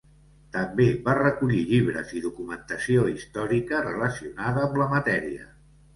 [0.53, 5.47] També va recollir llibres i documentació històrica relacionada amb la matèria.